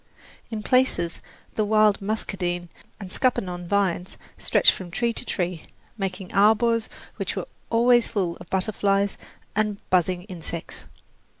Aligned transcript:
In 0.49 0.63
places 0.63 1.21
the 1.53 1.63
wild 1.63 2.01
muscadine 2.01 2.69
and 2.99 3.11
scuppernong 3.11 3.67
vines 3.67 4.17
stretched 4.35 4.71
from 4.71 4.89
tree 4.89 5.13
to 5.13 5.23
tree, 5.23 5.67
making 5.95 6.33
arbours 6.33 6.89
which 7.17 7.35
were 7.35 7.47
always 7.69 8.07
full 8.07 8.35
of 8.37 8.49
butterflies 8.49 9.19
and 9.55 9.77
buzzing 9.91 10.23
insects. 10.23 10.87